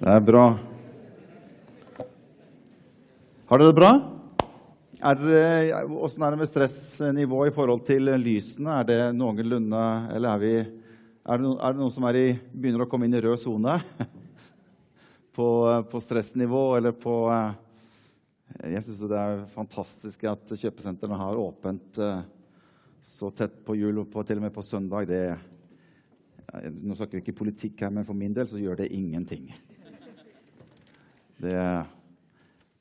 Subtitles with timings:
[0.00, 0.44] Det er bra.
[3.50, 3.90] Har dere det bra?
[6.00, 8.78] Åssen er det med stressnivået i forhold til lysene?
[8.78, 9.82] Er det noenlunde
[10.14, 13.18] Eller er, vi, er, det, noen, er det noen som i, begynner å komme inn
[13.18, 13.76] i rød sone?
[15.36, 15.50] På,
[15.92, 17.14] på, stressnivå eller på
[18.72, 22.24] Jeg syns det er fantastisk at kjøpesentrene har åpent eh,
[23.04, 25.06] så tett på jul og på, til og med på søndag.
[25.08, 25.22] Det,
[26.72, 29.52] nå snakker vi ikke politikk her, men for min del så gjør det ingenting.
[31.40, 31.84] Det,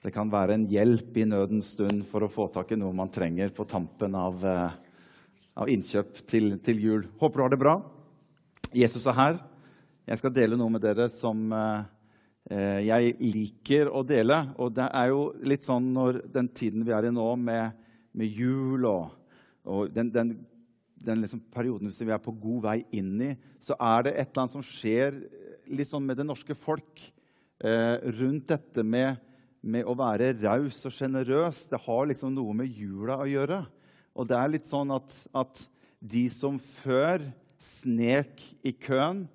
[0.03, 3.11] det, kan være en hjelp i nødens stund for å få tak i noe man
[3.11, 4.73] trenger på tampen av, eh,
[5.63, 7.05] av innkjøp til, til, jul.
[7.21, 7.75] Håper du har det bra.
[8.75, 9.37] Jesus er her.
[10.11, 11.85] Jeg skal dele noe med dere som eh,
[12.51, 14.41] eh, jeg liker å dele.
[14.59, 17.77] Og det er jo litt sånn når den tiden vi er i nå, med,
[18.11, 19.13] med jul og,
[19.63, 20.33] og den, den,
[20.99, 23.31] den liksom perioden som vi er på god vei inn i,
[23.63, 25.21] så er det et eller annet som skjer
[25.71, 27.07] litt sånn med det norske folk
[27.59, 29.17] rundt dette med,
[29.61, 31.65] med, å være raus og sjenerøs.
[31.71, 33.59] Det har liksom noe med jula å gjøre.
[34.15, 35.61] Og det er litt sånn at, at
[35.99, 37.25] de som før
[37.59, 39.25] snek i køen,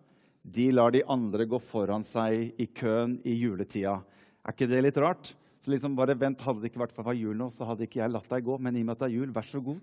[0.45, 3.99] de lar de andre gå foran seg i køen i juletida.
[4.45, 5.33] Er ikke det litt rart?
[5.65, 8.13] Så liksom bare vent, Hadde det ikke vært for jul nå, så hadde ikke jeg
[8.13, 8.59] latt deg gå.
[8.61, 9.81] Men i og med at det er jul, vær så god.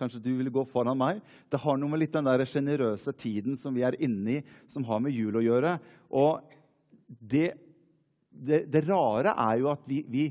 [0.00, 1.20] Kanskje du vil gå foran meg.
[1.52, 4.86] Det har noe med litt den der sjenerøse tiden som vi er inne i, som
[4.88, 5.74] har med jul å gjøre.
[6.16, 6.40] Og
[7.20, 7.50] det
[8.30, 10.24] det, det, rare er jo at vi, vi,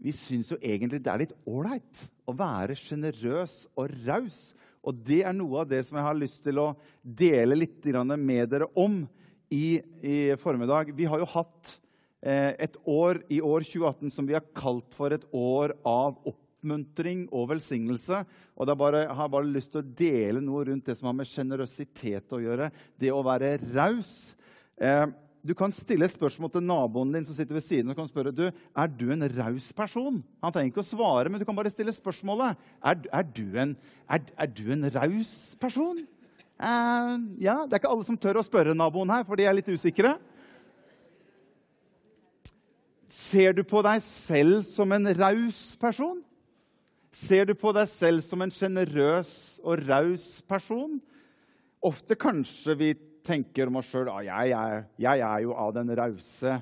[0.00, 4.40] vi syns jo egentlig det er litt ålreit å være sjenerøs og raus.
[4.86, 7.84] Og det er noe av det som jeg har lyst til å dele litt
[8.16, 9.02] med dere om
[9.50, 10.94] i, i formiddag.
[10.96, 11.74] Vi har jo hatt
[12.22, 17.26] eh, et år i år 2018 som vi har kalt for et år av oppmuntring
[17.28, 18.22] og velsignelse.
[18.56, 21.28] Og bare, jeg har bare lyst til å dele noe rundt det som har med
[21.28, 22.70] sjenerøsitet å gjøre.
[22.96, 24.32] Det å være raus.
[24.80, 25.08] Eh,
[25.40, 28.46] du kan stille spørsmål til naboen din som sitter ved siden og kan spørre du,
[28.52, 30.20] er du en raus person.
[30.44, 32.60] Han trenger ikke å svare, men du kan bare stille spørsmålet.
[32.84, 33.72] Er, er du en,
[34.04, 36.02] er, er du en raus person?
[36.60, 39.56] Uh, ja, Det er ikke alle som tør å spørre naboen her, for de er
[39.56, 40.18] litt usikre.
[43.10, 46.20] Ser du på deg selv som en raus person?
[47.16, 49.32] Ser du på deg selv som en sjenerøs
[49.64, 51.00] og raus person?
[51.80, 52.90] Ofte kanskje vi
[53.30, 56.58] tenker om oss sjøl at jeg, jeg, jeg, er jo av den rause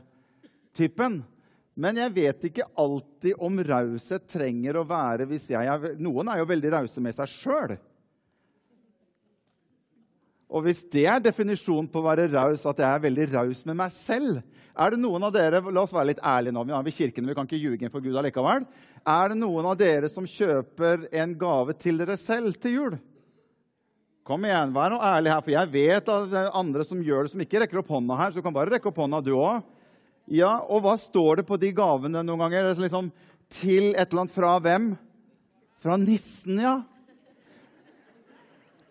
[0.76, 1.20] typen.
[1.78, 6.40] Men jeg vet ikke alltid om raushet trenger å være hvis jeg er Noen er
[6.40, 7.76] jo veldig rause med seg sjøl.
[10.48, 13.76] Og hvis det er definisjonen på å være raus, at jeg er veldig raus med
[13.76, 14.38] meg selv
[14.78, 17.28] Er det noen av dere la oss være litt ærlige nå, vi er ved kirken,
[17.28, 18.64] vi kan ikke ljuge for Gud allikevel,
[19.02, 22.98] er det noen av dere som kjøper en gave til dere selv til jul?
[24.28, 27.24] Kom igjen, vær nå ærlig her, for jeg vet at det er andre som gjør
[27.24, 28.32] det, som ikke rekker opp hånda her.
[28.32, 29.62] Så du kan bare rekke opp hånda, du òg.
[30.28, 32.66] Ja, og hva står det på de gavene noen ganger?
[32.66, 33.08] Det er liksom,
[33.48, 34.90] til et eller annet fra hvem?
[35.80, 36.74] Fra nissen, ja.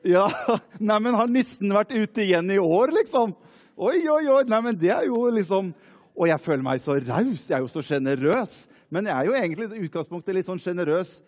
[0.08, 0.26] Ja,
[0.90, 3.38] Neimen, har nissen vært ute igjen i år, liksom?
[3.78, 4.42] Oi, oi, oi.
[4.50, 5.70] Neimen, det er jo liksom
[6.18, 7.46] Og jeg føler meg så raus.
[7.46, 8.64] Jeg er jo så sjenerøs.
[8.90, 11.20] Men jeg er jo egentlig i utgangspunktet litt sånn sjenerøs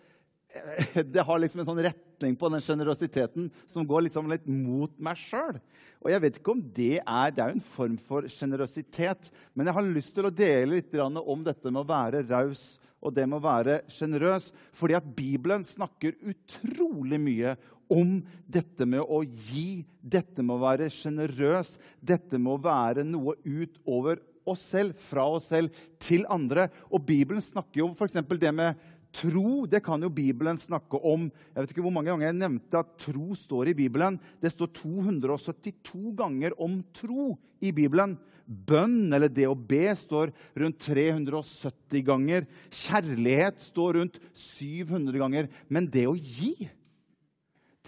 [1.14, 5.18] det har liksom en sånn retning på den sjenerøsiteten som går liksom litt mot meg
[5.20, 5.60] sjøl.
[6.00, 9.30] Og jeg vet ikke om det er Det er jo en form for sjenerøsitet.
[9.54, 13.14] Men jeg har lyst til å dele litt om dette med å være raus og
[13.16, 14.50] det med å være sjenerøs.
[14.76, 17.54] Fordi at Bibelen snakker utrolig mye
[17.90, 23.34] om dette med å gi, dette med å være sjenerøs, dette med å være noe
[23.42, 26.68] utover oss selv, fra oss selv, til andre.
[26.90, 28.20] Og Bibelen snakker jo f.eks.
[28.40, 28.78] det med
[29.10, 31.28] Tro det kan jo Bibelen snakke om.
[31.50, 34.18] Jeg vet ikke hvor mange ganger jeg nevnte at tro står i Bibelen.
[34.42, 38.16] Det står 272 ganger om tro i Bibelen.
[38.50, 42.46] Bønn, eller det å be, står rundt 370 ganger.
[42.74, 45.50] Kjærlighet står rundt 700 ganger.
[45.70, 46.70] Men det å gi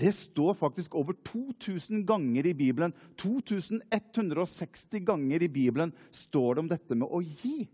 [0.01, 2.95] det står faktisk over 2000 ganger i Bibelen.
[3.21, 7.69] 2160 ganger i Bibelen står det om dette med å gi.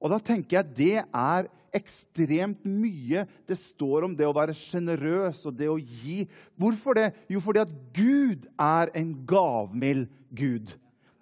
[0.00, 5.42] Og da tenker jeg det er ekstremt mye det står om det å være sjenerøs
[5.48, 6.24] og det å gi.
[6.56, 7.10] Hvorfor det?
[7.32, 10.06] Jo, fordi at Gud er en gavmild
[10.36, 10.72] Gud.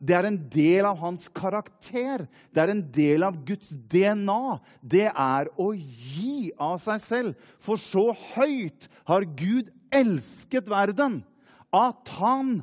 [0.04, 2.26] Det er en del av hans karakter.
[2.52, 4.58] Det er en del av Guds DNA.
[4.82, 7.46] Det er å gi av seg selv.
[7.62, 11.22] For så høyt har Gud elsket verden
[11.74, 12.58] at han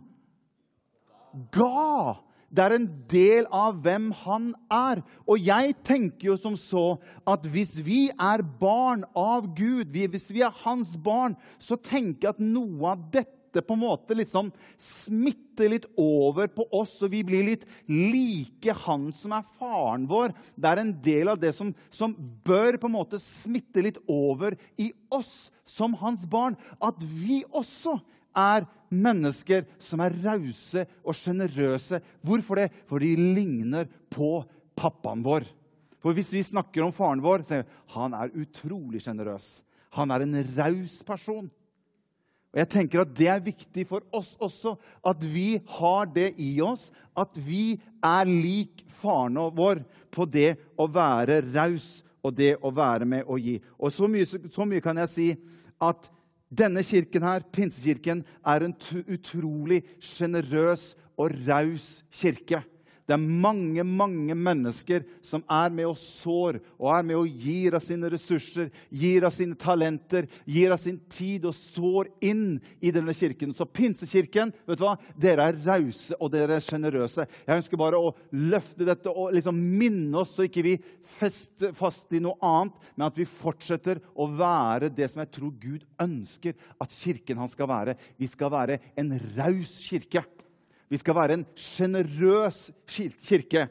[1.56, 2.20] ga
[2.52, 5.02] det er en del av hvem han er.
[5.24, 10.44] Og jeg tenker jo som så at hvis vi er barn av Gud, hvis vi
[10.44, 15.74] er hans barn, så tenker jeg at noe av dette på en måte liksom smitter
[15.74, 20.36] litt over på oss, og vi blir litt like han som er faren vår.
[20.56, 22.16] Det er en del av det som, som
[22.48, 26.56] bør på en måte smitte litt over i oss som hans barn.
[26.80, 27.98] At vi også
[28.38, 32.02] er mennesker som er rause og sjenerøse.
[32.26, 32.70] Hvorfor det?
[32.90, 34.42] For de ligner på
[34.78, 35.48] pappaen vår.
[36.02, 39.60] For hvis vi snakker om faren vår, så er han er utrolig sjenerøs.
[39.98, 41.50] Han er en raus person.
[42.52, 44.76] Og jeg tenker at Det er viktig for oss også,
[45.08, 46.90] at vi har det i oss.
[47.16, 53.06] At vi er lik faren vår på det å være raus og det å være
[53.06, 53.56] med å gi.
[53.80, 55.30] Og så mye, så mye kan jeg si
[55.82, 56.10] at
[56.52, 58.76] denne kirken her, Pinsekirken, er en
[59.08, 62.62] utrolig sjenerøs og raus kirke.
[63.12, 67.76] Det er mange mange mennesker som er med og sår og er med og gir
[67.76, 72.94] av sine ressurser, gir av sine talenter, gir av sin tid og sår inn i
[72.96, 73.52] denne kirken.
[73.52, 74.96] Så Pinsekirken, vet du hva?
[75.20, 77.28] dere er rause og dere er sjenerøse.
[77.44, 80.78] Jeg ønsker bare å løfte dette og liksom minne oss, så ikke vi
[81.20, 85.58] fester fast i noe annet, men at vi fortsetter å være det som jeg tror
[85.60, 88.00] Gud ønsker at kirken hans skal være.
[88.16, 90.24] Vi skal være en raus kirke.
[90.92, 93.70] Vi skal være en sjenerøs kirke.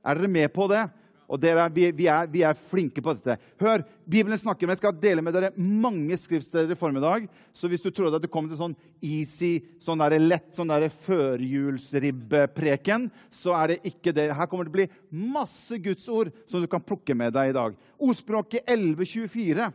[0.00, 0.86] Er dere med på det?
[1.30, 3.36] Og dere, vi, vi, er, vi, er, flinke på dette.
[3.60, 7.28] Hør, Bibelen snakker men Jeg skal dele med dere mange skriftsteder i formiddag.
[7.54, 13.10] Så hvis du trodde at det kom til sånn easy, sånn der lett sånn førjulsribbepreken,
[13.30, 14.34] så er det ikke det.
[14.34, 14.88] Her kommer det til å bli
[15.36, 17.70] masse Guds ord som du kan plukke med deg i dag.
[18.00, 19.70] Ordspråket 1124.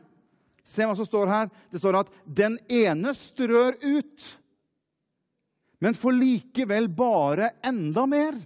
[0.65, 1.49] Se hva som står her.
[1.71, 4.44] Det står at 'den ene strør ut'
[5.79, 8.37] men får likevel bare enda mer.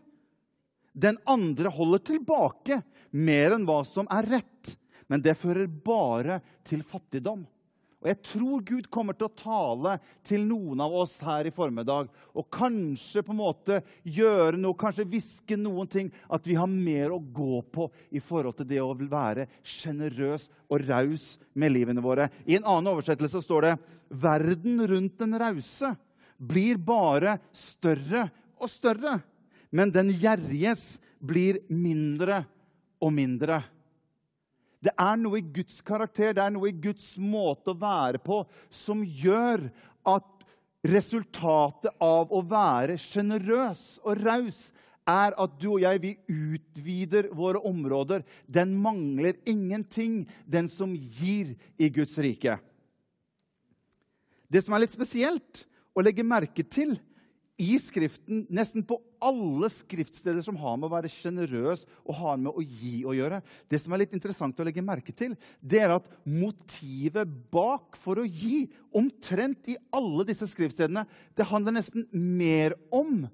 [0.93, 2.81] Den andre holder tilbake
[3.11, 4.75] mer enn hva som er rett,
[5.09, 7.45] men det fører bare til fattigdom.
[7.99, 12.07] Og Jeg tror Gud kommer til å tale til noen av oss her i formiddag
[12.31, 17.11] og kanskje på en måte gjøre noe, kanskje hviske noen ting, at vi har mer
[17.11, 22.29] å gå på i forhold til det å være sjenerøs og raus med livene våre.
[22.47, 23.75] I en annen oversettelse står det
[24.09, 25.97] 'Verden rundt den rause'
[26.39, 28.27] blir bare større
[28.59, 29.19] og større.
[29.75, 32.43] Men den gjerriges blir mindre
[33.03, 33.61] og mindre.
[34.79, 38.41] Det er noe i Guds karakter, det er noe i Guds måte å være på,
[38.71, 39.67] som gjør
[40.07, 40.35] at
[40.87, 44.69] resultatet av å være sjenerøs og raus
[45.09, 48.23] er at du og jeg vi utvider våre områder.
[48.47, 52.55] Den mangler ingenting, den som gir i Guds rike.
[54.49, 55.65] Det som er litt spesielt,
[55.95, 56.97] å legge merke til
[57.59, 62.55] i Skriften, nesten på alle skriftsteder som har med å være sjenerøs og har med
[62.55, 63.41] å gi å gjøre.
[63.67, 68.21] Det som er litt interessant å legge merke til, det er at motivet bak for
[68.21, 68.63] å gi,
[68.95, 71.03] omtrent i alle disse skriftstedene,
[71.35, 73.25] det handler nesten mer om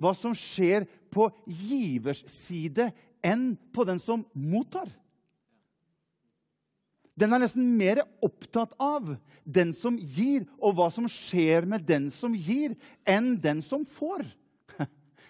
[0.00, 2.88] hva som skjer på givers side,
[3.24, 4.88] enn på den som mottar.
[7.14, 9.14] Den er nesten mer opptatt av
[9.44, 12.74] den som gir, og hva som skjer med den som gir,
[13.06, 14.24] enn den som får.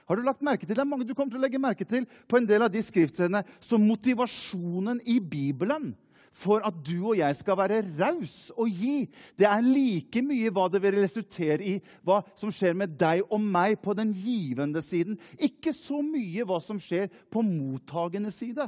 [0.09, 0.73] Har du lagt merke til?
[0.73, 2.81] Det er mange du kommer til å legge merke til på en del av de
[2.85, 5.93] skriftstedene som motivasjonen i Bibelen
[6.35, 9.05] for at du og jeg skal være raus og gi.
[9.39, 13.39] Det er like mye hva det vil resultere i, hva som skjer med deg og
[13.39, 15.19] meg på den givende siden.
[15.39, 18.67] Ikke så mye hva som skjer på mottagende side.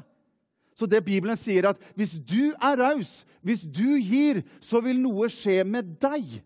[0.77, 5.31] Så det Bibelen sier, at hvis du er raus, hvis du gir, så vil noe
[5.33, 6.43] skje med deg.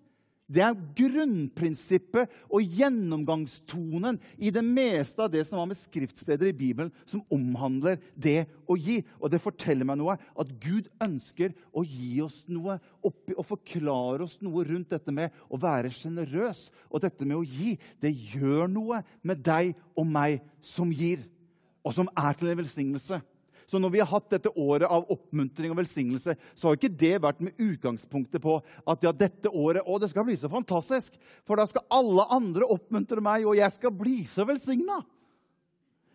[0.50, 6.56] Det er grunnprinsippet og gjennomgangstonen i det meste av det som har med skriftsteder i
[6.56, 8.98] Bibelen som omhandler det å gi.
[9.22, 14.26] Og det forteller meg noe, at Gud ønsker å gi oss noe oppi, og forklare
[14.26, 16.66] oss noe rundt dette med å være sjenerøs.
[16.90, 21.22] Og dette med å gi, det gjør noe med deg og meg som gir,
[21.86, 23.22] og som er til en velsignelse.
[23.70, 27.12] Så når vi har hatt dette året av oppmuntring og velsignelse, så har ikke det
[27.22, 31.14] vært med utgangspunktet på at ja, dette året å, det skal bli så fantastisk.
[31.46, 34.98] For da skal alle andre oppmuntre meg, og jeg skal bli så velsigna.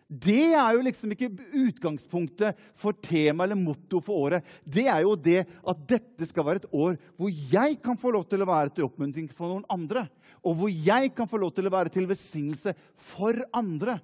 [0.06, 1.32] Det er jo liksom ikke
[1.64, 4.44] utgangspunktet for tema eller motto for året.
[4.62, 8.28] Det er jo det at dette skal være et år hvor jeg kan få lov
[8.30, 10.04] til å være til oppmuntring for noen andre.
[10.46, 12.76] Og hvor jeg kan få lov til å være til velsignelse
[13.08, 13.96] for andre.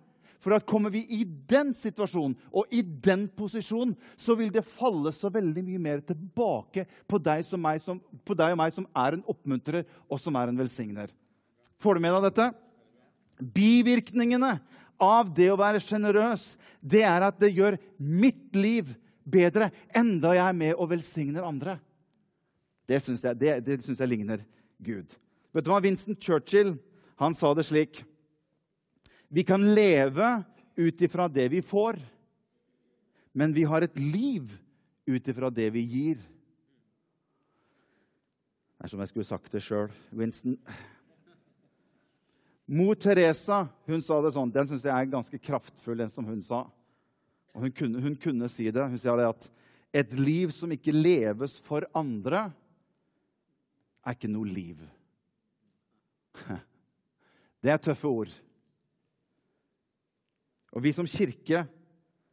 [0.43, 5.13] For at kommer vi i den situasjonen og i den posisjonen, så vil det falle
[5.15, 9.17] så veldig mye mer tilbake på deg, meg, som, på deg og meg som er
[9.17, 11.15] en oppmuntrer og som er en velsigner.
[11.83, 12.49] Får du med deg dette?
[13.55, 14.57] Bivirkningene
[15.03, 20.45] av det å være sjenerøs, det er at det gjør mitt liv bedre, enda jeg
[20.45, 21.79] er med og velsigner andre.
[22.91, 24.43] Det syns jeg, det, det synes jeg ligner
[24.83, 25.15] Gud.
[25.55, 25.83] Vet du hva?
[25.85, 26.75] Vincent Churchill
[27.23, 28.03] han sa det slik
[29.33, 30.43] Vi kan leve
[30.77, 31.97] ut ifra det vi får,
[33.33, 34.59] men vi har et liv
[35.09, 36.19] ut ifra det vi gir.
[38.77, 39.89] Det er som jeg skulle sagt det sjøl.
[40.13, 40.59] Winston
[42.69, 44.53] Mor Teresa hun sa det sånn.
[44.53, 46.67] Den syns jeg er ganske kraftfull, den som hun sa.
[47.57, 48.85] Og hun kunne, hun kunne si det.
[48.85, 49.51] Hun sier det at
[50.05, 52.51] et liv som ikke leves for andre,
[54.05, 54.85] er ikke noe liv.
[57.63, 58.33] Det er tøffe ord.
[60.73, 61.67] Og vi som kirke,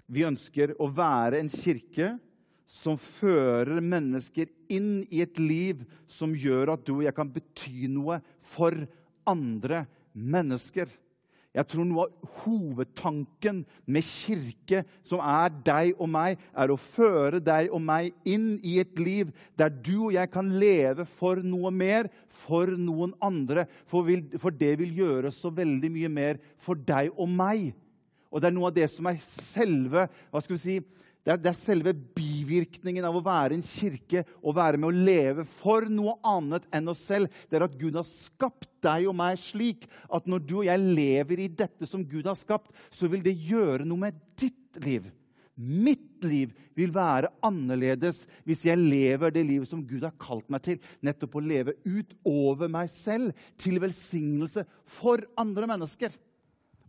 [0.10, 2.15] vi ønsker å være en kirke
[2.69, 7.89] som fører mennesker inn i et liv som gjør at du og jeg kan bety
[7.91, 8.19] noe
[8.51, 8.77] for
[9.29, 10.89] andre mennesker.
[11.50, 17.41] Jeg tror noe av hovedtanken med kirke, som er deg og meg, er å føre
[17.41, 21.74] deg og meg inn i et liv der du og jeg kan leve for noe
[21.74, 23.65] mer, for noen andre.
[23.89, 24.05] For,
[24.53, 27.72] det vil gjøre så veldig mye mer for deg og meg.
[28.29, 30.79] Og det er noe av det som er selve hva skal vi si,
[31.25, 35.03] det er, det er, selve bivirkningen av å være en kirke og være med å
[35.09, 37.27] leve for noe annet enn oss selv.
[37.51, 40.86] Det er at Gud har skapt deg og meg slik at når du og jeg
[40.86, 45.09] lever i dette som Gud har skapt, så vil det gjøre noe med ditt liv.
[45.59, 50.63] Mitt liv vil være annerledes hvis jeg lever det livet som Gud har kalt meg
[50.63, 50.79] til.
[51.03, 56.15] Nettopp å leve utover meg selv, til velsignelse for andre mennesker.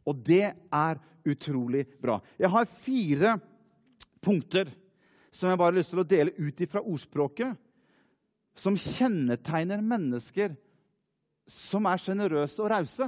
[0.07, 2.19] Og det er utrolig bra.
[2.39, 3.35] Jeg har fire
[4.23, 4.71] punkter
[5.31, 7.55] som jeg bare har lyst til å dele ut fra ordspråket,
[8.57, 10.57] som kjennetegner mennesker
[11.51, 13.07] som er sjenerøse og rause.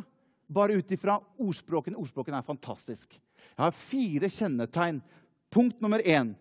[0.53, 1.99] Bare ut ifra ordspråkene.
[1.99, 3.15] Ordspråkene er fantastisk.
[3.15, 5.01] Jeg har fire kjennetegn.
[5.53, 6.33] Punkt nummer én.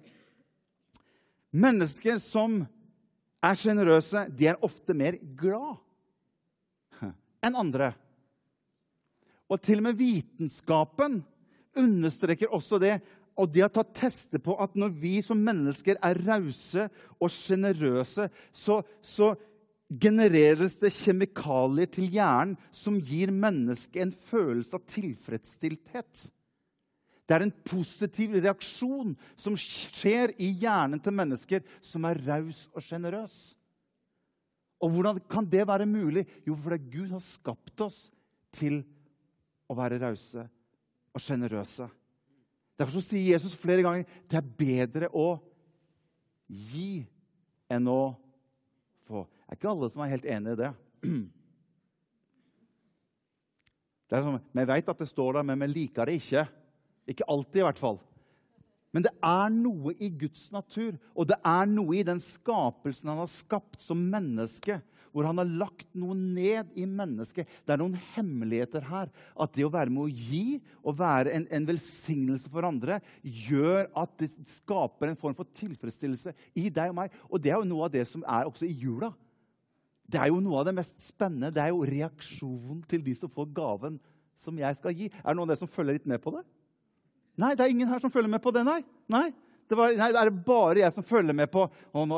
[1.52, 2.62] Mennesker som
[3.42, 5.80] er sjenerøse, de er ofte mer glad
[7.42, 7.92] enn andre.
[9.52, 11.20] Og til og med vitenskapen
[11.78, 12.98] understreker også det
[13.40, 16.88] og de har tatt teste på at når vi som mennesker er rause
[17.18, 19.34] og sjenerøse, så, så,
[19.92, 26.22] genereres det kjemikalier til hjernen som gir mennesket en følelse av tilfredsstilthet.
[27.28, 32.86] Det er en positiv reaksjon som skjer i hjernen til mennesker som er raus og
[32.86, 33.36] sjenerøs.
[34.80, 36.24] Og hvordan kan det være mulig?
[36.48, 38.00] Jo, fordi Gud har skapt oss
[38.56, 38.80] til
[39.68, 40.48] å være rause
[41.12, 41.88] og sjenerøse.
[42.80, 45.36] Derfor sier Jesus flere ganger det er bedre å
[46.48, 47.04] gi
[47.72, 48.14] enn å
[49.08, 49.26] få.
[49.26, 50.72] Det er ikke alle som er helt enig i det.
[54.08, 56.46] det er sånn, vi vet at det står der, men vi liker det ikke.
[57.12, 58.00] Ikke alltid, i hvert fall.
[58.92, 63.22] Men det er noe i Guds natur, og det er noe i den skapelsen han
[63.24, 67.50] har skapt som menneske, hvor han har lagt noe ned i mennesket.
[67.66, 69.12] Det er noen hemmeligheter her.
[69.36, 73.90] At det å være med å gi og være en, en velsignelse for andre gjør
[74.04, 77.20] at det skaper en form for tilfredsstillelse i deg og meg.
[77.30, 79.12] Og det er jo noe av det som er også i jula.
[80.12, 81.54] Det er jo noe av det mest spennende.
[81.56, 84.00] Det er jo reaksjonen til de som får gaven
[84.42, 85.12] som jeg skal gi.
[85.22, 86.44] Er det noen av dere som følger litt med på det?
[87.40, 88.82] Nei, det er ingen her som følger med på det, nei.
[89.12, 89.30] nei.
[89.72, 91.62] Det, var, nei, det er bare jeg som følger med på.
[91.96, 92.18] Og,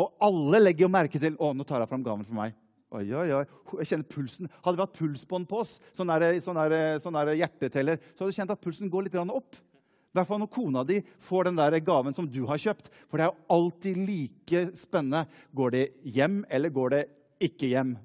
[0.00, 2.56] og alle legger jo merke til Å, nå tar jeg fram gaven for meg.
[2.96, 3.42] Oi, oi, oi.
[3.82, 4.48] Jeg kjenner pulsen.
[4.64, 8.32] Hadde vi hatt pulsbånd på oss, sånn, der, sånn, der, sånn der hjerteteller, så hadde
[8.32, 9.58] du kjent at pulsen går litt opp.
[9.60, 12.88] I hvert fall når kona di får den der gaven som du har kjøpt.
[13.10, 15.26] For det er jo alltid like spennende.
[15.52, 15.84] Går det
[16.16, 17.02] hjem, eller går det
[17.50, 17.98] ikke hjem?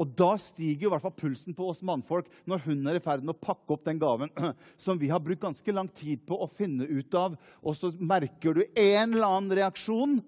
[0.00, 3.24] Og da stiger jo hvert fall pulsen på oss mannfolk når hun er i ferd
[3.24, 4.32] med å pakke opp den gaven
[4.80, 7.36] som vi har brukt ganske lang tid på å finne ut av.
[7.60, 10.20] Og så merker du en eller annen reaksjon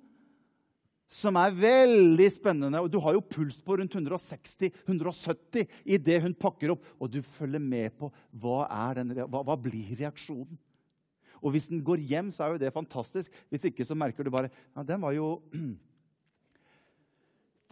[1.12, 2.80] som er veldig spennende.
[2.80, 6.84] Og du har jo puls på rundt 160-170 idet hun pakker opp.
[7.00, 8.10] Og du følger med på
[8.42, 10.60] hva, den, hva, hva blir reaksjonen.
[11.42, 13.32] Og hvis den går hjem, så er jo det fantastisk.
[13.50, 15.40] Hvis ikke, så merker du bare ja, den var jo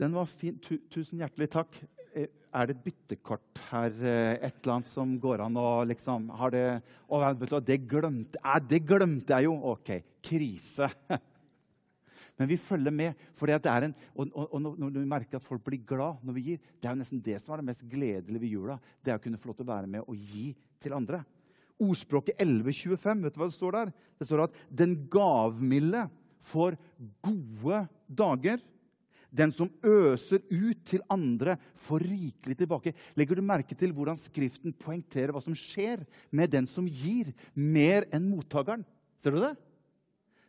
[0.00, 0.56] Den var fin.
[0.88, 1.74] Tusen hjertelig takk.
[2.16, 3.92] Eh, er det byttekort her?
[4.00, 6.62] Eh, et eller annet som går an å liksom har det,
[7.04, 8.64] å, vet du, det, glemte, jeg!
[8.70, 9.58] det glemte jeg jo!
[9.74, 9.92] OK,
[10.24, 10.88] krise.
[12.40, 13.26] Men vi følger med.
[13.36, 16.38] for det er en, og, og, og, Når vi merker at folk blir glad når
[16.38, 18.78] vi gir, det er jo nesten det som er det mest gledelige ved jula.
[19.04, 20.46] Det er å kunne få lov til å være med og gi
[20.80, 21.20] til andre.
[21.80, 23.92] Ordspråket 1125, vet du hva det står der?
[24.16, 26.08] Det står at 'den gavmilde
[26.48, 26.80] får
[27.20, 28.64] gode dager'.
[29.30, 31.56] Den som øser ut til andre,
[31.86, 32.92] får rikelig tilbake.
[33.18, 36.02] Legger du merke til hvordan Skriften poengterer hva som skjer
[36.34, 38.82] med den som gir, mer enn mottakeren?
[39.20, 39.54] Ser du det?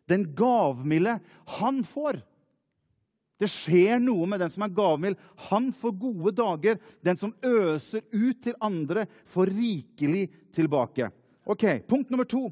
[0.09, 1.19] Den gavmilde,
[1.59, 2.19] han får.
[3.41, 5.17] Det skjer noe med den som er gavmild.
[5.49, 6.81] Han får gode dager.
[7.01, 11.09] Den som øser ut til andre, får rikelig tilbake.
[11.49, 12.49] Ok, Punkt nummer to.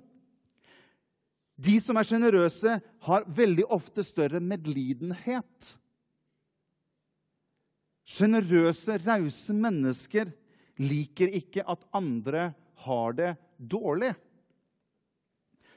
[1.59, 5.75] De som er sjenerøse, har veldig ofte større medlidenhet.
[8.09, 10.31] Sjenerøse, rause mennesker
[10.81, 12.49] liker ikke at andre
[12.85, 14.13] har det dårlig.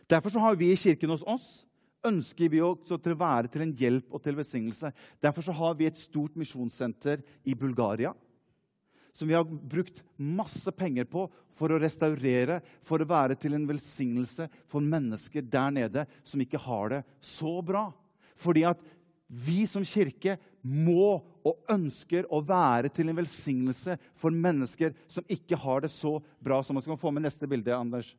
[0.09, 1.51] Derfor har vi i kirken hos oss
[2.07, 4.91] ønsker vi også til å være til en hjelp og til velsignelse.
[5.23, 8.15] Derfor har vi et stort misjonssenter i Bulgaria
[9.13, 13.67] som vi har brukt masse penger på for å restaurere, for å være til en
[13.69, 17.91] velsignelse for mennesker der nede som ikke har det så bra.
[18.41, 18.81] Fordi at
[19.29, 25.59] vi som kirke må og ønsker å være til en velsignelse for mennesker som ikke
[25.59, 26.63] har det så bra.
[26.63, 28.15] som man skal få med neste bilde, Anders.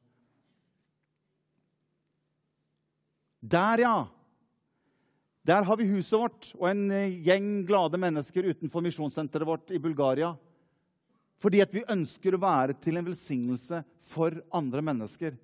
[3.40, 4.08] Der, ja.
[5.44, 9.80] Der har vi huset vårt og en eh, gjeng glade mennesker utenfor misjonssenteret vårt i
[9.80, 10.32] Bulgaria.
[11.44, 15.36] Fordi at vi ønsker å være til en velsignelse for andre mennesker.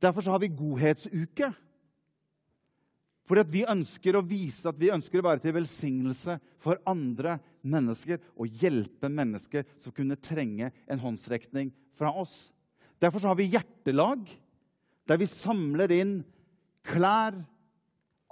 [0.00, 1.50] Derfor har vi godhetsuke.
[3.30, 7.36] Fordi at vi ønsker å vise at vi ønsker å være til velsignelse for andre
[7.62, 12.48] mennesker og hjelpe mennesker som kunne trenge en håndsrekning fra oss.
[12.98, 14.24] Derfor har vi hjertelag
[15.06, 16.16] der vi samler inn
[16.90, 17.38] klær,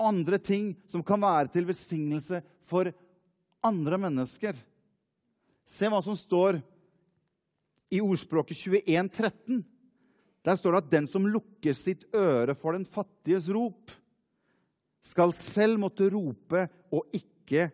[0.02, 2.90] andre ting som kan være til velsignelse for
[3.62, 4.58] andre mennesker.
[5.62, 6.58] Se hva som står
[7.94, 9.62] i ordspråket 21.13.
[10.42, 13.94] Der står det at den som lukker sitt øre for den fattiges rop,
[15.08, 17.68] skal selv måtte rope og ikke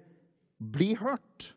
[0.58, 1.50] bli hørt.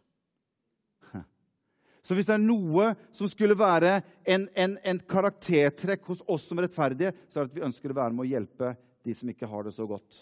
[2.07, 6.62] Så hvis det er noe som skulle være en, en, en, karaktertrekk hos oss som
[6.63, 8.69] rettferdige, så er det at vi ønsker å være med å hjelpe
[9.03, 10.22] de som ikke har det så godt.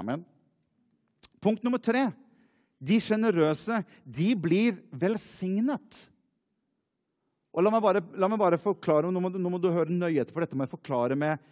[0.00, 0.24] Amen.
[1.44, 2.06] Punkt nummer tre.
[2.80, 6.00] De sjenerøse, de blir velsignet.
[7.52, 10.22] Og La meg bare, la meg bare forklare, nå må, nå må, du høre nøye
[10.22, 11.42] etter, for dette må jeg forklare med,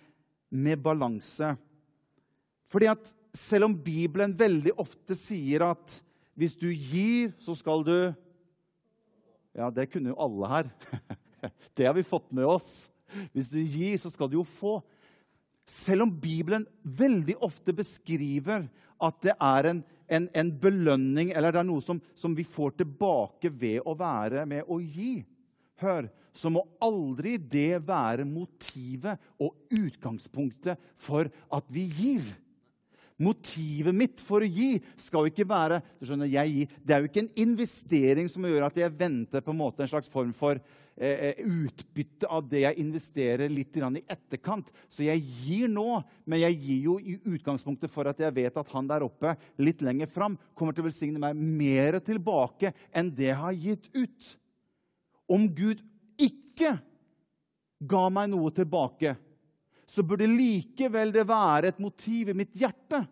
[0.48, 1.52] med balanse.
[2.70, 6.00] Fordi at selv om Bibelen veldig ofte sier at
[6.38, 7.96] hvis du gir, så skal du
[9.56, 10.70] ja, det kunne jo alle her.
[11.74, 12.90] Det har vi fått med oss.
[13.32, 14.78] Hvis du gir, så skal du jo få.
[15.66, 18.68] Selv om Bibelen veldig ofte beskriver
[19.00, 22.76] at det er en, en, en belønning, eller det er noe som, som, vi får
[22.82, 25.22] tilbake ved å være med å gi,
[25.80, 32.28] hør, så må aldri det være motivet og utgangspunktet for at vi gir.
[33.20, 36.76] Motivet mitt for å gi skal jo ikke være du skjønner, jeg gir.
[36.80, 39.90] Det er jo ikke en investering som gjør at jeg venter på en måte en
[39.90, 40.56] slags form for
[40.96, 44.72] eh, eh utbytte av det jeg investerer litt i etterkant.
[44.88, 48.72] Så jeg gir nå, men jeg gir jo i utgangspunktet for at jeg vet at
[48.72, 53.28] han der oppe litt lenger fram kommer til å velsigne meg mer tilbake enn det
[53.28, 54.36] jeg har gitt ut.
[55.28, 55.84] Om Gud
[56.16, 56.78] ikke
[57.80, 59.14] ga meg noe tilbake,
[59.90, 63.02] så burde likevel det være et motiv i mitt hjerte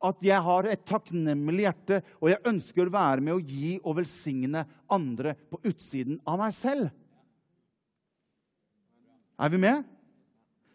[0.00, 3.98] at jeg har et takknemlig hjerte, og jeg ønsker å være med å gi og
[4.00, 6.88] velsigne andre på utsiden av meg selv.
[9.40, 9.84] Er vi med?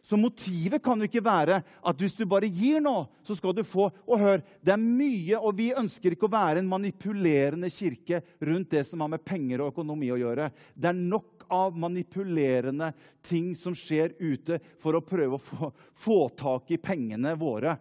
[0.06, 2.94] Så motivet kan jo ikke være at hvis du bare gir nå,
[3.26, 3.88] så skal du få.
[4.06, 8.76] Og hør, det er mye, og vi ønsker ikke å være en manipulerende kirke rundt
[8.76, 10.52] det som har med penger og økonomi å gjøre.
[10.78, 12.92] Det er nok av manipulerende
[13.26, 17.76] ting som skjer ute for å prøve å få, få tak i pengene våre.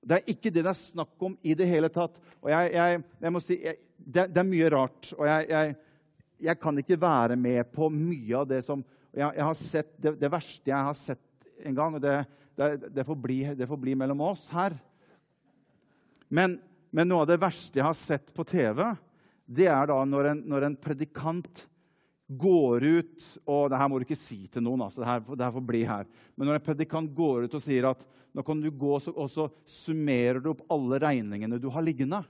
[0.00, 2.16] Det er ikke det det er snakk om i det hele tatt.
[2.40, 5.10] Og jeg, jeg, jeg må si, jeg, det, det, er mye rart.
[5.18, 10.14] Og jeg, kan ikke være med på mye av det som Jeg, har sett det,
[10.20, 11.96] det, verste jeg har sett en gang.
[11.98, 14.76] og det, får, bli, det får bli mellom oss her.
[16.28, 16.60] Men,
[16.94, 18.84] men, noe av det verste jeg har sett på TV,
[19.50, 21.64] det er da når en, når en predikant
[22.30, 25.46] går ut og det her må du ikke si til noen, altså, det, her, det
[25.46, 26.10] her får bli her.
[26.38, 28.04] Men når en predikant går ut og sier at
[28.36, 32.20] nå kan du gå og så summerer du opp alle regningene du har liggende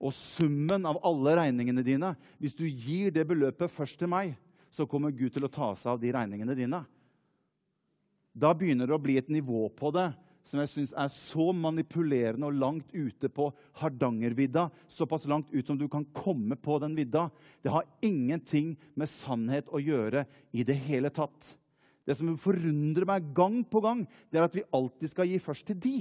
[0.00, 4.32] Og summen av alle regningene dine Hvis du gir det beløpet først til meg,
[4.72, 6.80] så kommer Gud til å ta seg av de regningene dine.
[8.34, 10.08] Da begynner det å bli et nivå på det
[10.44, 13.48] som jeg syns er så manipulerende og langt ute på
[13.80, 14.68] Hardangervidda.
[14.92, 17.30] Såpass langt ut som du kan komme på den vidda.
[17.64, 21.54] Det har ingenting med sannhet å gjøre i det hele tatt.
[22.04, 25.70] Det som forundrer meg gang på gang, det er at vi alltid skal gi først
[25.70, 25.96] til de.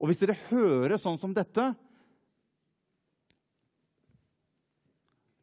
[0.00, 1.74] Og hvis dere hører sånn som dette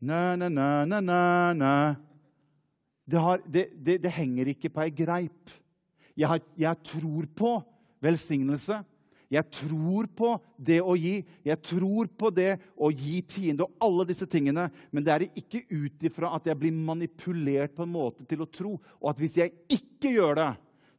[0.04, 1.96] Næ, næ, næ, næ, næ.
[3.08, 5.54] Det, har, det, det, det henger ikke på ei greip.
[6.18, 7.54] Jeg, har, jeg tror på
[8.04, 8.82] velsignelse.
[9.34, 11.16] Jeg tror på det å gi.
[11.46, 14.68] Jeg tror på det å gi tiende og alle disse tingene.
[14.94, 18.50] Men det er ikke ut ifra at jeg blir manipulert på en måte til å
[18.50, 18.76] tro.
[19.02, 20.52] Og at hvis jeg ikke gjør det,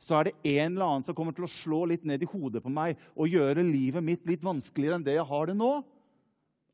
[0.02, 2.60] så er det en eller annen som kommer til å slå litt ned i hodet
[2.64, 5.70] på meg og gjøre livet mitt litt vanskeligere enn det jeg har det nå.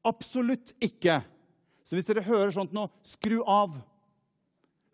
[0.08, 1.20] Absolutt ikke.
[1.84, 3.76] Så hvis dere hører sånt nå, skru av.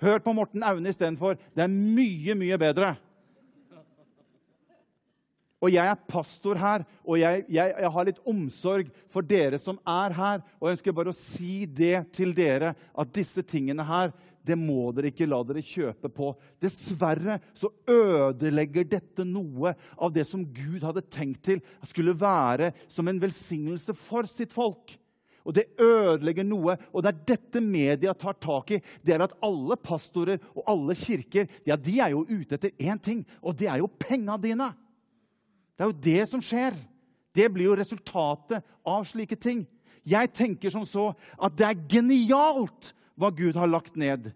[0.02, 1.38] Hør på Morten Aune istedenfor.
[1.56, 2.96] Det er mye, mye bedre.
[5.66, 9.80] Og jeg er pastor her, og jeg, jeg, jeg, har litt omsorg for dere som
[9.82, 10.44] er her.
[10.60, 14.12] Og jeg ønsker bare å si det til dere, at disse tingene her,
[14.46, 16.28] det må dere ikke la dere kjøpe på.
[16.62, 23.10] Dessverre så ødelegger dette noe av det som Gud hadde tenkt til skulle være som
[23.10, 24.94] en velsignelse for sitt folk.
[25.46, 26.78] Og det ødelegger noe.
[26.94, 28.82] Og det er dette media tar tak i.
[29.02, 33.02] Det er at alle pastorer og alle kirker ja, de er jo ute etter én
[33.02, 34.70] ting, og det er jo penga dine.
[35.76, 36.76] Det er jo det som skjer.
[37.36, 39.64] Det blir jo resultatet av slike ting.
[40.06, 44.30] Jeg tenker som så at det er genialt hva Gud har lagt ned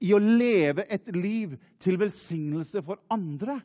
[0.00, 3.58] i å leve et liv til velsignelse for andre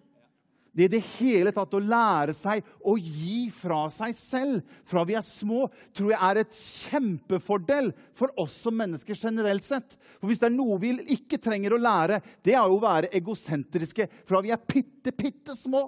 [0.75, 5.15] det i det hele tatt å lære seg å gi fra seg selv fra vi
[5.15, 9.95] er små, tror jeg er et kjempefordel for oss som mennesker generelt sett.
[10.19, 14.09] For hvis det er noe vi ikke trenger å lære, det er å være egosentriske
[14.27, 15.87] fra vi er bitte, bitte små.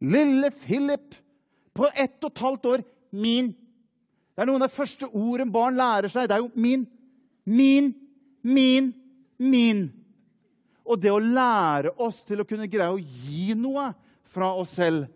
[0.00, 1.16] Lille Philip
[1.76, 3.52] på ett og et halvt år min.
[4.34, 6.28] Det er noen av de første ordene barn lærer seg.
[6.28, 6.86] Det er jo min,
[7.44, 7.90] min,
[8.42, 8.92] min,
[9.36, 9.82] min.
[10.86, 13.90] Og det å lære oss til å kunne greie å gi noe
[14.30, 15.08] fra oss selv,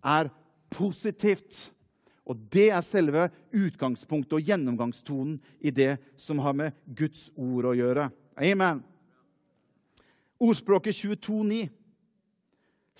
[0.00, 0.30] er
[0.72, 1.66] positivt.
[2.24, 7.74] Og det er selve utgangspunktet og gjennomgangstonen i det som har med Guds ord å
[7.76, 8.06] gjøre.
[8.38, 8.80] Amen.
[10.40, 11.66] Ordspråket 22,9.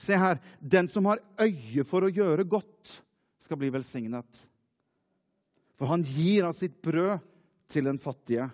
[0.00, 0.40] Se her.
[0.60, 3.00] Den som har øye for å gjøre godt,
[3.44, 4.46] skal bli velsignet.
[5.76, 7.20] For han gir av sitt brød
[7.70, 8.48] til den fattige.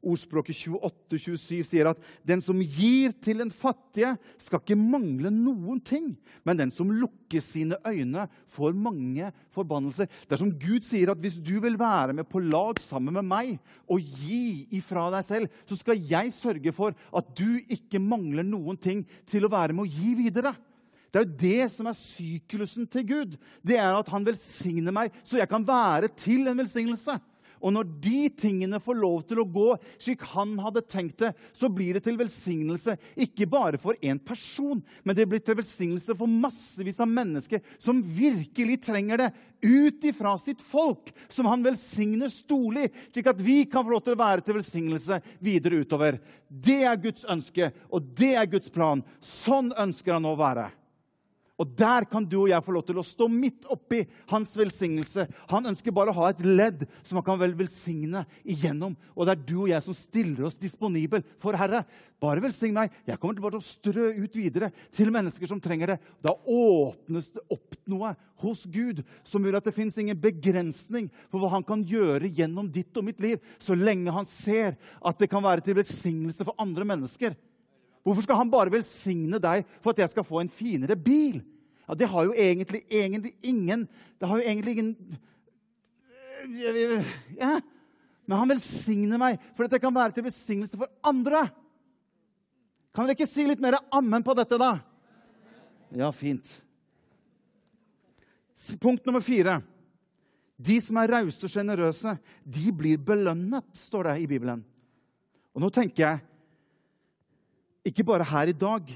[0.00, 6.14] Ordspråket 28-27 sier at den som gir til den fattige, skal ikke mangle noen ting.
[6.46, 10.08] Men den som lukker sine øyne, får mange forbannelser.
[10.24, 13.28] Det er som Gud sier at hvis du vil være med på lag sammen med
[13.28, 13.52] meg
[13.92, 18.80] og gi ifra deg selv, så skal jeg sørge for at du ikke mangler noen
[18.80, 20.56] ting til å være med å gi videre.
[21.10, 23.34] Det er jo det som er syklusen til Gud.
[23.66, 27.18] Det er at han velsigner meg, så jeg kan være til en velsignelse.
[27.60, 29.66] Og når de tingene får lov til å gå
[30.00, 34.80] slik han hadde tenkt det, så blir det til velsignelse ikke bare for én person,
[35.04, 40.38] men det blir til velsignelse for massevis av mennesker som virkelig trenger det, ut ifra
[40.40, 44.46] sitt folk, som han velsigner storlig, slik at vi kan få lov til å være
[44.46, 46.16] til velsignelse videre utover.
[46.48, 49.04] Det er Guds ønske, og det er Guds plan.
[49.20, 50.70] Sånn ønsker han å være.
[51.60, 55.26] Og der kan du og jeg få lov til å stå midt oppi hans velsignelse.
[55.50, 58.94] Han ønsker bare å ha et ledd som han kan vel velsigne igjennom.
[59.12, 61.82] Og det er du og jeg som stiller oss disponibel for Herre.
[62.20, 62.94] Bare velsign meg.
[63.08, 65.98] Jeg kommer til bare å strø ut videre til mennesker som trenger det.
[66.24, 71.42] Da åpnes det opp noe hos Gud som gjør at det fins ingen begrensning for
[71.42, 75.28] hva han kan gjøre gjennom ditt og mitt liv, så lenge han ser at det
[75.32, 77.36] kan være til velsignelse for andre mennesker.
[78.04, 81.40] Hvorfor skal han bare velsigne deg for at jeg skal få en finere bil?
[81.88, 83.88] Ja, Det har jo egentlig, egentlig ingen
[84.20, 85.18] Det har jo egentlig ingen
[87.36, 87.60] ja.
[88.24, 91.42] Men han velsigner meg for at jeg kan være til velsignelse for andre.
[92.94, 94.78] Kan dere ikke si litt mer ammen på dette, da?
[95.92, 96.46] Ja, fint.
[98.80, 99.58] Punkt nummer fire.
[100.60, 104.62] De som er rause og sjenerøse, de blir belønnet, står det i Bibelen.
[105.56, 106.29] Og nå tenker jeg
[107.86, 108.90] ikke bare her i dag,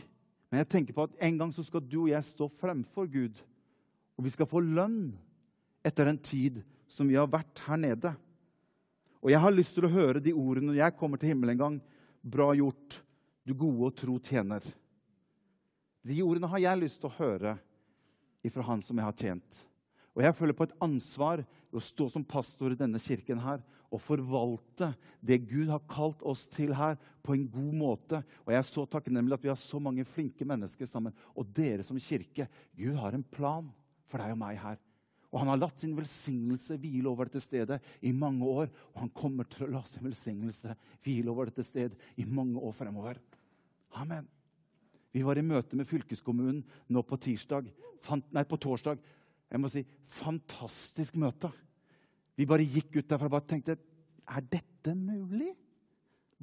[0.50, 3.40] men jeg tenker på at en gang så skal du og jeg stå fremfor Gud.
[4.14, 5.14] Og vi skal få lønn
[5.84, 8.12] etter den tid som vi har vært her nede.
[9.24, 11.62] Og jeg har lyst til å høre de ordene når jeg kommer til himmelen en
[11.62, 11.78] gang.
[12.20, 13.00] Bra gjort,
[13.44, 14.64] du gode og tro tjener.
[16.04, 17.56] De ordene har jeg lyst til å høre
[18.44, 19.62] ifra han som jeg har tjent.
[20.14, 21.42] Og jeg føler på et ansvar
[21.74, 23.64] å stå som pastor i denne kirken her
[23.94, 24.90] og forvalte
[25.22, 28.18] det Gud har kalt oss til her, på en god måte.
[28.44, 31.14] Og jeg er så takknemlig at vi har så mange flinke mennesker sammen.
[31.32, 33.70] Og dere som kirke, Gud har en plan
[34.10, 34.76] for deg og meg her.
[35.34, 38.68] Og han har latt sin velsignelse hvile over dette stedet i mange år.
[38.92, 42.76] Og han kommer til å la sin velsignelse hvile over dette stedet i mange år
[42.76, 43.18] fremover.
[43.98, 44.28] Amen.
[45.14, 47.66] Vi var i møte med fylkeskommunen nå på, tirsdag,
[48.34, 49.02] nei, på torsdag.
[49.50, 49.84] Jeg må si
[50.20, 51.50] fantastisk møte.
[52.34, 53.78] Vi bare gikk ut derfra og bare tenkte
[54.24, 55.52] Er dette mulig?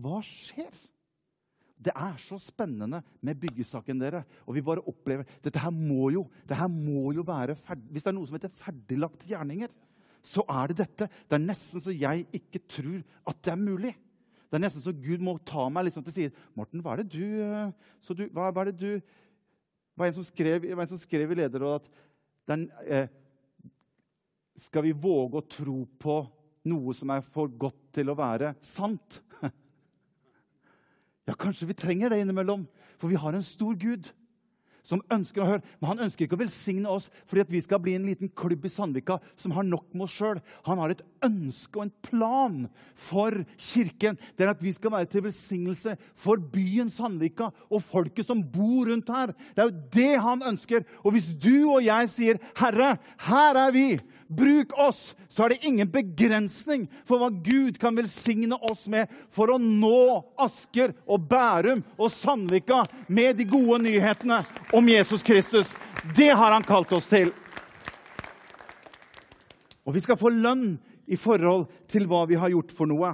[0.02, 0.72] Hva skjer?
[1.82, 4.22] Det er så spennende med byggesaken, dere.
[4.46, 8.12] Og vi bare opplever Dette her må jo, her må jo være ferdig, Hvis det
[8.12, 9.74] er noe som heter ferdiglagte gjerninger,
[10.22, 11.08] så er det dette.
[11.26, 13.00] Det er nesten så jeg ikke tror
[13.32, 13.96] at det er mulig.
[14.52, 16.36] Det er nesten så Gud må ta meg liksom til side.
[16.54, 17.72] 'Morten, hva er det du, eh,
[18.14, 21.36] du hva, hva, er det du Det var en som skrev, en som skrev i
[21.36, 21.90] lederrådet at
[22.48, 23.08] den, eh,
[24.62, 26.22] Skal vi våge å tro på
[26.70, 29.22] noe som er for godt til å være sant?
[31.30, 32.64] Ja, kanskje vi trenger det innimellom,
[33.00, 34.08] for vi har en stor Gud
[34.86, 35.64] som ønsker å høre.
[35.80, 38.72] Men han ønsker ikke å velsigne oss fordi vi skal bli en liten klubb i
[38.74, 40.42] Sandvika som har nok med oss sjøl.
[40.66, 42.56] Han har et ønske og en plan
[42.98, 44.18] for kirken.
[44.36, 48.90] Det er at vi skal være til velsignelse for byen Sandvika og folket som bor
[48.90, 49.36] rundt her.
[49.54, 50.88] Det er jo det han ønsker.
[51.06, 52.98] Og hvis du og jeg sier, 'Herre,
[53.30, 58.56] her er vi', Bruk oss, så er det ingen begrensning for hva Gud kan velsigne
[58.64, 64.38] oss med for å nå Asker og Bærum og Sandvika med de gode nyhetene
[64.78, 65.74] om Jesus Kristus.
[66.16, 67.34] Det har han kalt oss til.
[69.84, 70.78] Og vi skal få lønn
[71.12, 73.12] i forhold til hva vi har gjort for noe.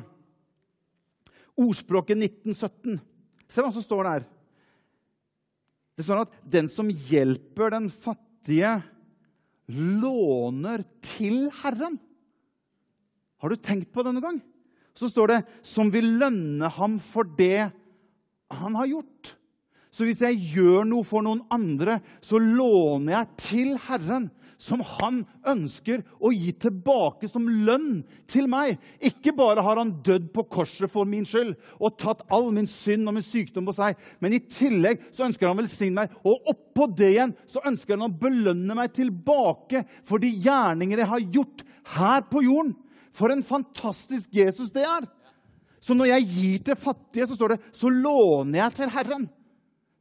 [1.57, 2.99] Ordspråket 1917.
[3.49, 4.27] Se hva som står der.
[5.97, 8.75] Det står at den som hjelper den fattige
[9.67, 11.97] låner til Herren.
[13.41, 14.39] Har du tenkt på det noen gang?
[14.97, 17.71] Så står det 'som vil lønne ham for det
[18.49, 19.35] han har gjort'.
[19.91, 25.21] Så hvis jeg gjør noe for noen andre, så låner jeg til Herren som han
[25.47, 28.79] ønsker å gi tilbake som lønn til meg.
[28.97, 33.07] Ikke bare har han dødd på korset for min skyld og tatt all min synd
[33.07, 36.17] og min sykdom på seg, men i tillegg så ønsker han å velsigne meg.
[36.25, 41.13] Og oppå det igjen så ønsker han å belønne meg tilbake for de gjerninger jeg
[41.13, 41.65] har gjort
[41.97, 42.73] her på jorden.
[43.17, 45.07] For en fantastisk Jesus det er!
[45.81, 49.27] Så når jeg gir til fattige, så står det, så låner jeg til Herren.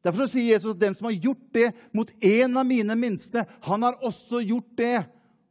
[0.05, 3.83] Derfor sier Jesus at den som har gjort det mot en av mine minste, han
[3.83, 4.97] har også gjort det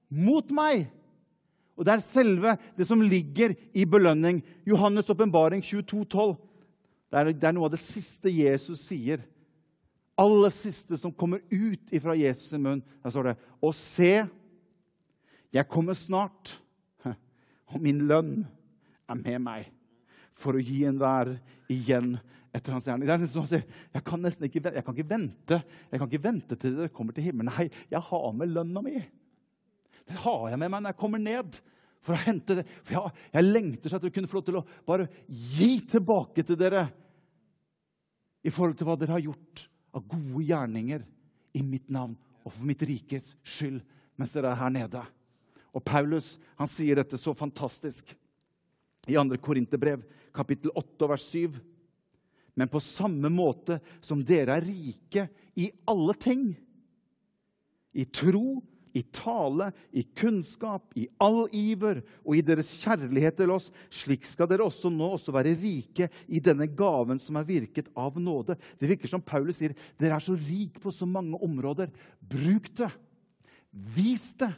[0.10, 0.88] mot meg.
[1.76, 4.42] Og Det er selve det som ligger i belønning.
[4.68, 6.36] Johannes' åpenbaring 22,12.
[7.12, 9.26] Det, det er noe av det siste Jesus sier.
[10.16, 12.84] Aller siste som kommer ut fra Jesus' sin munn.
[13.04, 14.24] Der står det Og se,
[15.52, 16.62] jeg kommer snart,
[17.72, 18.46] og min lønn
[19.10, 19.70] er med meg
[20.36, 21.36] for å gi enhver
[21.72, 22.16] igjen
[22.56, 23.08] etter hans gjerning.
[23.08, 26.24] Det er nesten sier, jeg kan nesten ikke, jeg kan ikke vente Jeg kan ikke
[26.24, 27.52] vente til dere kommer til himmelen.
[27.52, 28.96] Nei, jeg har med lønna mi.
[30.06, 31.60] Den har jeg med meg når jeg kommer ned.
[32.06, 32.66] For å hente det.
[32.86, 36.46] For jeg, jeg lengter så at dere kunne få lov til å bare gi tilbake
[36.46, 36.86] til dere
[38.46, 39.66] i forhold til hva dere har gjort
[39.96, 41.06] av gode gjerninger
[41.58, 42.14] i mitt navn
[42.46, 43.82] og for mitt rikes skyld
[44.20, 45.02] mens dere er her nede.
[45.76, 48.14] Og Paulus han sier dette så fantastisk
[49.10, 49.38] i 2.
[49.44, 51.58] Korinterbrev, kapittel 8, vers 7
[52.56, 55.28] men på samme måte som dere er rike
[55.60, 56.48] i alle ting.
[57.96, 58.60] I tro,
[58.96, 63.68] i tale, i kunnskap, i all iver og i deres kjærlighet til oss.
[63.92, 68.16] Slik skal dere også nå også være rike i denne gaven som er virket av
[68.20, 68.56] nåde.
[68.80, 71.92] Det virker som Paulus sier, dere er så rike på så mange områder.
[72.24, 72.92] Bruk det.
[73.96, 74.54] Vis det.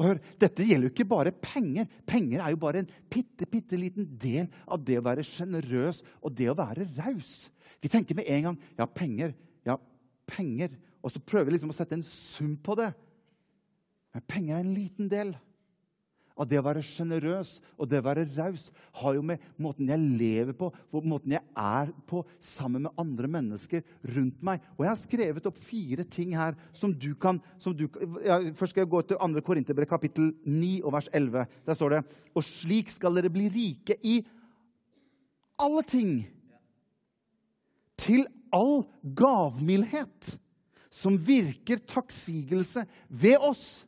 [0.00, 1.84] Og hør, Dette gjelder jo ikke bare penger.
[2.08, 6.32] Penger er jo bare en bitte, bitte liten del av det å være sjenerøs og
[6.38, 7.50] det å være raus.
[7.84, 9.34] Vi tenker med en gang ja, penger.
[9.68, 9.76] Ja,
[10.30, 10.72] penger.
[11.04, 12.88] Og så prøver vi liksom å sette en sum på det.
[14.16, 15.34] Men penger er en liten del
[16.40, 18.68] av det å være sjenerøs og det å være raus
[19.00, 20.70] har jo med måten jeg lever på,
[21.04, 23.84] måten jeg er på sammen med andre mennesker
[24.16, 24.64] rundt meg.
[24.78, 27.86] Og jeg har skrevet opp fire ting her som du kan som du,
[28.24, 29.44] ja, Først skal jeg gå til 2.
[29.44, 31.46] Korinterbrev, kapittel 9 og vers 11.
[31.66, 32.02] Der står det
[32.34, 34.20] Og slik skal dere bli rike i
[35.60, 36.12] alle ting.
[38.00, 40.36] Til all gavmildhet
[40.90, 43.84] som virker takksigelse ved oss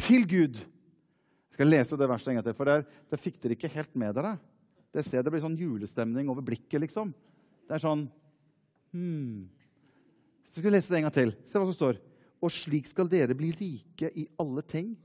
[0.00, 0.60] til Gud
[1.54, 4.14] skal lese det verset en gang til, for der, der fikk dere ikke helt med
[4.16, 4.36] dere.
[4.90, 7.12] Det ser det blir sånn julestemning over blikket, liksom.
[7.66, 8.06] Det er sånn
[8.94, 9.48] hmm.
[10.50, 11.32] Så skal vi lese det en gang til.
[11.46, 12.00] Se hva som står.
[12.42, 14.96] Og slik skal dere bli rike i alle ting.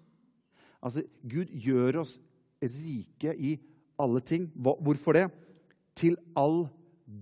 [0.82, 2.16] Altså, Gud gjør oss
[2.64, 3.54] rike i
[4.02, 4.48] alle ting.
[4.58, 5.28] Hvorfor det?
[5.94, 6.64] Til all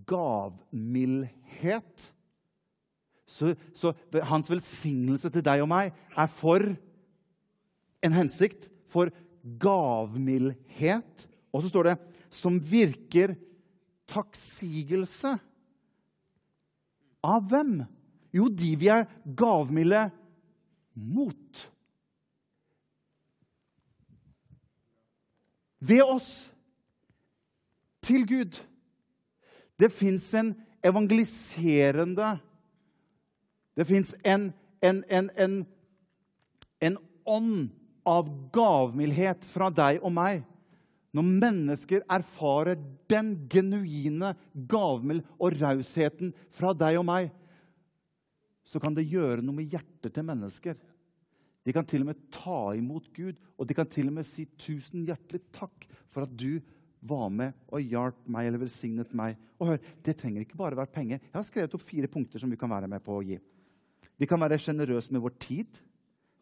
[0.08, 2.08] gavmildhet.
[3.28, 3.92] Så, så
[4.30, 6.64] hans velsignelse til deg og meg er for
[8.04, 8.70] en hensikt.
[8.94, 9.10] For
[9.60, 11.28] gavmildhet.
[11.54, 11.98] Og så står det
[12.30, 13.36] 'som virker
[14.08, 15.38] takksigelse'.
[17.24, 17.84] Av hvem?
[18.34, 19.06] Jo, de vi er
[19.38, 20.12] gavmilde
[20.96, 21.72] mot.
[25.80, 26.50] Ved oss.
[28.04, 28.60] Til Gud.
[29.80, 32.40] Det fins en evangeliserende
[33.76, 34.54] Det fins en,
[34.84, 35.30] en, en,
[36.82, 37.70] en, ånd
[38.08, 40.44] av gavmildhet fra deg og meg.
[41.14, 47.30] Når mennesker erfarer den genuine gavmild og rausheten fra deg og meg,
[48.66, 50.78] så kan det gjøre noe med hjertet til mennesker.
[51.64, 54.48] De kan til og med ta imot Gud, og de kan til og med si
[54.60, 56.58] tusen hjertelig takk for at du
[57.04, 59.38] var med og hjalp meg eller velsignet meg.
[59.60, 61.20] Og hør, Det trenger ikke bare være penger.
[61.20, 63.40] Jeg har skrevet opp fire punkter som vi kan være med på å gi.
[64.18, 65.80] Vi kan være sjenerøse med vår tid.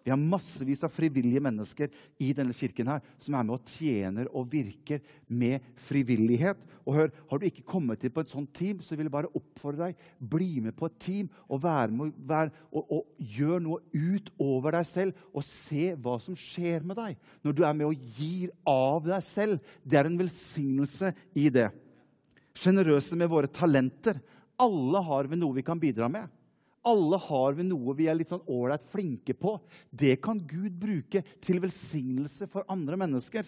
[0.01, 4.29] Vi har massevis av frivillige mennesker i denne kirken her som er med og tjener
[4.33, 6.57] og virker med frivillighet.
[6.85, 9.29] Og hør, Har du ikke kommet til på et sånt team, så vil jeg bare
[9.37, 10.01] oppfordre deg.
[10.17, 15.13] Bli med på et team og, med, være, og, og gjør noe utover deg selv.
[15.33, 19.21] Og se hva som skjer med deg når du er med og gir av deg
[19.25, 19.61] selv.
[19.83, 21.69] Det er en velsignelse i det.
[22.57, 24.17] Sjenerøse med våre talenter.
[24.61, 26.25] Alle har vi noe vi kan bidra med.
[26.87, 29.57] Alle har vi noe vi er litt sånn ålreit flinke på.
[29.89, 33.45] Det kan Gud bruke til velsignelse for andre mennesker.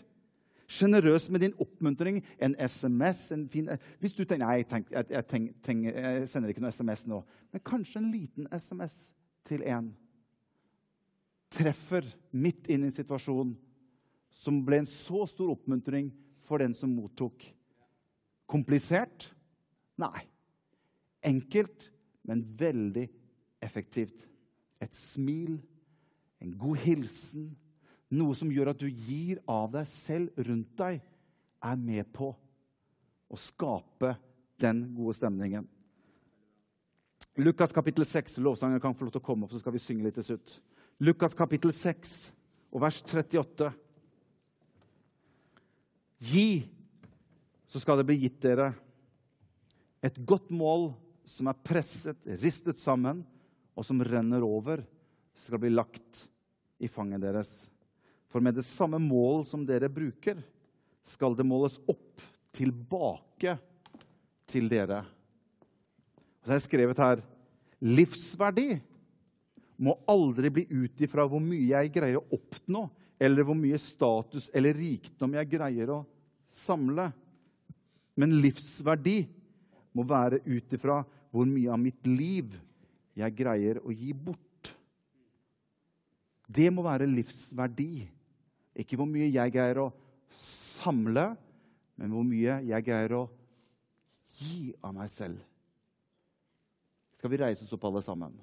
[0.70, 3.68] Sjenerøs med din oppmuntring, en SMS en fin,
[4.00, 7.20] Hvis du tenker nei, tenk, jeg, jeg, tenk, tenk, jeg, sender ikke noe SMS nå,
[7.52, 8.98] men kanskje en liten SMS
[9.50, 9.92] til en
[11.54, 13.52] treffer midt inn i en situasjon
[14.34, 16.10] som ble en så stor oppmuntring
[16.48, 17.44] for den som mottok.
[18.50, 19.30] Komplisert?
[20.02, 20.26] Nei.
[21.24, 21.92] Enkelt,
[22.28, 23.06] men veldig
[23.64, 24.26] effektivt.
[24.84, 25.58] Et smil,
[26.44, 27.52] en god hilsen,
[28.14, 31.00] noe som gjør at du gir av deg selv rundt deg,
[31.64, 32.34] er med på
[33.34, 34.14] å skape
[34.62, 35.66] den gode stemningen.
[37.42, 38.38] Lukas kapittel 6.
[38.44, 40.58] Lovsangen kan få lov til å komme opp, så skal vi synge litt til slutt.
[41.02, 42.14] Lukas kapittel 6
[42.74, 43.72] og vers 38.
[46.24, 46.48] Gi,
[47.66, 48.70] så skal det bli gitt dere.
[50.04, 50.92] Et godt mål
[51.28, 53.24] som er presset, ristet sammen,
[53.74, 54.84] og som renner over,
[55.34, 56.28] skal bli lagt
[56.84, 57.52] i fanget deres.
[58.30, 60.40] For med det samme mål som dere bruker,
[61.04, 62.22] skal det måles opp
[62.54, 63.58] tilbake
[64.50, 65.02] til dere.
[66.44, 67.24] Og så har skrevet her
[67.84, 68.68] livsverdi
[69.84, 72.86] må aldri bli ut ifra hvor mye jeg greier å oppnå,
[73.20, 76.04] eller hvor mye status eller rikdom jeg greier å
[76.52, 77.10] samle.
[78.20, 79.24] Men livsverdi
[79.94, 81.02] må være ut ifra
[81.34, 82.54] hvor mye av mitt liv
[83.18, 84.74] jeg greier å gi bort.
[86.48, 88.06] Det må være livsverdi.
[88.78, 89.92] Ikke hvor mye jeg greier å
[90.34, 91.34] samle,
[92.00, 93.26] men hvor mye jeg greier å
[94.40, 95.42] gi av meg selv.
[97.18, 98.34] Skal vi reise oss opp, alle sammen?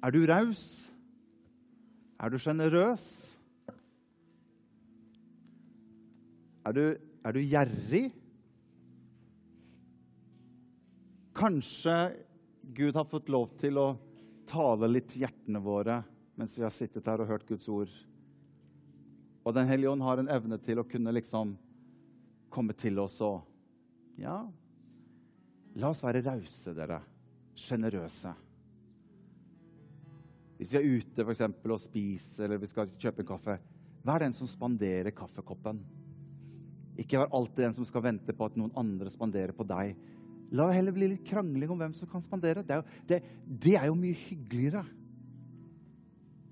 [0.00, 0.88] Er du raus?
[2.20, 3.39] Er du sjenerøs?
[6.70, 6.84] Er du,
[7.26, 8.04] er du gjerrig?
[11.34, 11.96] Kanskje
[12.62, 13.88] Gud har fått lov til å
[14.46, 15.96] tale litt hjertene våre
[16.38, 17.90] mens vi har sittet her og hørt Guds ord.
[19.42, 21.56] Og Den hellige ånd har en evne til å kunne liksom
[22.54, 23.42] komme til oss og
[24.20, 24.44] Ja,
[25.80, 27.00] la oss være rause, dere.
[27.56, 28.34] Sjenerøse.
[30.60, 33.56] Hvis vi er ute for eksempel, og spiser eller vi skal kjøpe en kaffe,
[34.04, 35.80] vær den som spanderer kaffekoppen.
[37.00, 39.94] Ikke vær alltid den som skal vente på at noen andre spanderer på deg.
[40.50, 42.64] La det heller bli litt krangling om hvem som kan spandere.
[42.66, 43.20] Det er jo, det,
[43.66, 44.82] det er jo mye hyggeligere.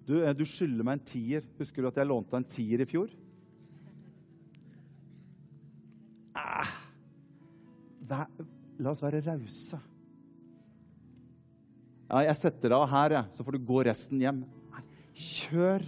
[0.08, 1.48] Du, eh, du skylder meg en tier.
[1.58, 3.10] Husker du at jeg lånte deg en tier i fjor?
[6.38, 6.72] Ah,
[8.08, 8.30] vær,
[8.78, 9.80] la oss være rause.
[12.08, 14.44] Ja, jeg setter deg av her, så får du gå resten hjem.
[15.18, 15.82] Kjør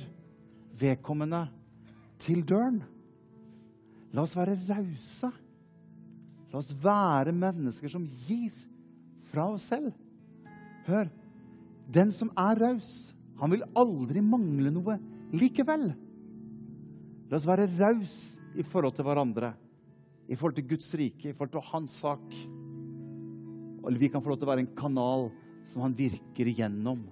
[0.81, 1.46] vedkommende
[2.20, 2.83] til døren.
[4.14, 5.31] La oss være rause.
[6.51, 8.55] La oss være mennesker som gir
[9.31, 9.92] fra oss selv.
[10.88, 11.11] Hør.
[11.90, 14.96] Den som er raus, han vil aldri mangle noe
[15.35, 15.90] likevel.
[17.31, 18.16] La oss være raus
[18.59, 19.53] i forhold til hverandre,
[20.30, 22.35] i forhold til Guds rike, i forhold til hans sak.
[23.87, 25.30] Eller vi kan få lov til å være en kanal
[25.70, 27.07] som han virker igjennom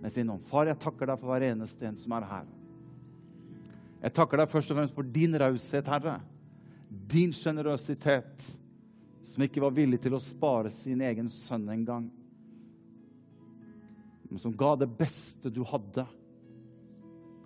[0.00, 0.44] med sin ånd.
[0.48, 2.48] Far, jeg takker deg for hver eneste en som er her.
[4.04, 6.18] Jeg takker deg først og fremst for din raushet, Herre.
[7.08, 8.44] Din sjenerøsitet,
[9.32, 12.10] som ikke var villig til å spare sin egen sønn engang.
[14.28, 16.04] Men som ga det beste du hadde,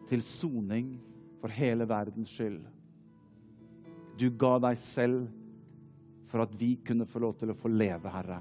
[0.09, 0.95] til soning
[1.39, 2.63] for hele verdens skyld.
[4.19, 5.29] Du ga deg selv
[6.29, 8.41] for at vi kunne få lov til å få leve, Herre.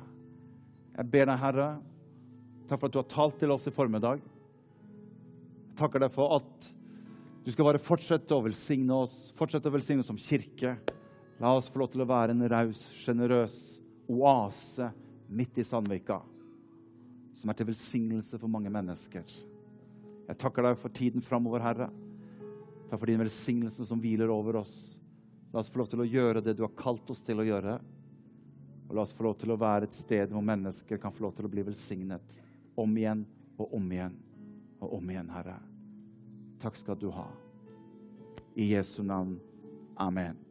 [0.96, 1.68] Jeg ber deg, Herre,
[2.66, 4.24] takk for at du har talt til oss i formiddag.
[5.78, 6.72] takker deg for at
[7.48, 10.74] du skal bare fortsette å velsigne oss, fortsette å velsigne oss som kirke.
[11.40, 13.56] La oss få lov til å være en raus, sjenerøs
[14.12, 14.90] oase
[15.32, 16.18] midt i Sandvika,
[17.40, 19.24] som er til velsignelse for mange mennesker.
[20.28, 21.88] Jeg takker deg for tiden framover, Herre.
[22.90, 24.76] Takk for din velsignelse som hviler over oss.
[25.54, 27.78] La oss få lov til å gjøre det du har kalt oss til å gjøre.
[28.90, 31.40] Og la oss få lov til å være et sted hvor mennesker kan få lov
[31.40, 32.44] til å bli velsignet.
[32.76, 33.24] Om igjen
[33.56, 34.20] og om igjen
[34.84, 35.77] og om igjen, Herre.
[36.60, 37.28] Takk skal du ha.
[38.56, 39.40] I Jesu navn.
[39.96, 40.47] Amen.